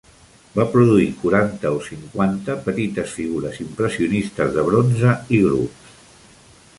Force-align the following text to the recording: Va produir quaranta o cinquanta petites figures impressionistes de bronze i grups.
Va 0.53 0.63
produir 0.75 1.09
quaranta 1.25 1.73
o 1.79 1.83
cinquanta 1.89 2.55
petites 2.63 3.13
figures 3.19 3.61
impressionistes 3.65 4.53
de 4.59 4.65
bronze 4.71 5.13
i 5.39 5.43
grups. 5.45 5.97